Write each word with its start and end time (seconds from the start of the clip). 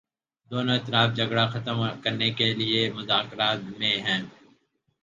دونوں 0.51 0.75
اطراف 0.75 1.09
جھگڑا 1.17 1.45
ختم 1.53 1.77
کرنے 2.03 2.29
کے 2.37 2.47
لیے 2.53 2.81
مذاکرات 2.93 3.59
میں 3.79 3.95
ہیں 4.05 4.21